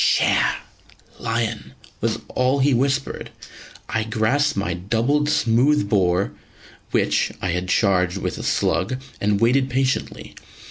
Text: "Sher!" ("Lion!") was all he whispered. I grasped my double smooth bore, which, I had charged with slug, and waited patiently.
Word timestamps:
"Sher!" 0.03 0.55
("Lion!") 1.19 1.73
was 1.99 2.17
all 2.29 2.57
he 2.57 2.73
whispered. 2.73 3.29
I 3.87 4.03
grasped 4.03 4.57
my 4.57 4.73
double 4.73 5.27
smooth 5.27 5.87
bore, 5.89 6.31
which, 6.89 7.31
I 7.39 7.49
had 7.49 7.69
charged 7.69 8.17
with 8.17 8.43
slug, 8.43 8.97
and 9.21 9.39
waited 9.39 9.69
patiently. 9.69 10.33